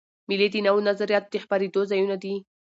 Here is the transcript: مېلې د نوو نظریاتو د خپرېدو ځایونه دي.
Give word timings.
مېلې 0.27 0.47
د 0.51 0.55
نوو 0.67 0.85
نظریاتو 0.89 1.29
د 1.33 1.35
خپرېدو 1.43 1.81
ځایونه 1.91 2.15
دي. 2.23 2.35